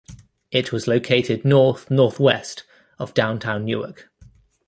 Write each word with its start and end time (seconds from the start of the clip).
It 0.49 0.71
was 0.71 0.87
located 0.87 1.45
north-northwest 1.45 2.63
of 2.97 3.13
downtown 3.13 3.65
Newark. 3.65 4.09